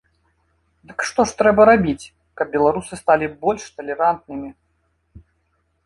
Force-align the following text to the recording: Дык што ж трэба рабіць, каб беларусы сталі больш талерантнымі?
Дык 0.91 1.03
што 1.09 1.21
ж 1.31 1.35
трэба 1.41 1.61
рабіць, 1.71 2.05
каб 2.41 2.47
беларусы 2.57 2.93
сталі 3.03 3.25
больш 3.45 3.63
талерантнымі? 3.77 4.49